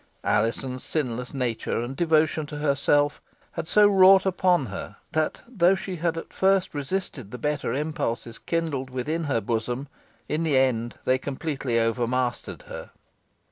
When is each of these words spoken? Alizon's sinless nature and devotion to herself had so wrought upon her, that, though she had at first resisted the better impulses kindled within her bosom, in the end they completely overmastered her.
Alizon's 0.23 0.83
sinless 0.83 1.31
nature 1.31 1.79
and 1.79 1.95
devotion 1.95 2.47
to 2.47 2.57
herself 2.57 3.21
had 3.51 3.67
so 3.67 3.87
wrought 3.87 4.25
upon 4.25 4.65
her, 4.65 4.95
that, 5.11 5.43
though 5.47 5.75
she 5.75 5.97
had 5.97 6.17
at 6.17 6.33
first 6.33 6.73
resisted 6.73 7.29
the 7.29 7.37
better 7.37 7.71
impulses 7.71 8.39
kindled 8.39 8.89
within 8.89 9.25
her 9.25 9.39
bosom, 9.39 9.87
in 10.27 10.41
the 10.41 10.57
end 10.57 10.95
they 11.05 11.19
completely 11.19 11.79
overmastered 11.79 12.63
her. 12.63 12.89